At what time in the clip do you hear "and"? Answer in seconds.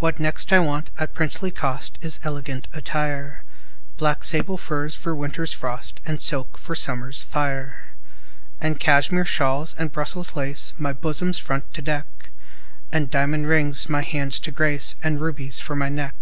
6.04-6.20, 8.60-8.80, 9.78-9.92, 12.90-13.08, 15.00-15.20